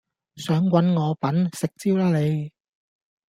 [0.35, 1.47] 想搵我笨？
[1.53, 2.51] 食蕉啦你！